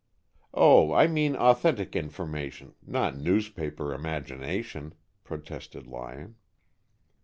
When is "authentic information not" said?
1.35-3.15